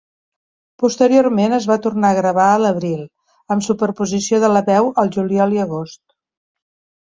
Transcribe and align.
Posteriorment 0.83 1.53
es 1.57 1.67
va 1.71 1.77
tornar 1.83 2.11
a 2.13 2.15
gravar 2.21 2.47
a 2.55 2.57
l'abril, 2.63 3.05
amb 3.57 3.69
superposició 3.69 4.43
de 4.47 4.53
la 4.57 4.67
veu 4.73 4.93
al 5.05 5.15
juliol 5.21 5.59
i 5.61 5.65
agost. 5.71 6.05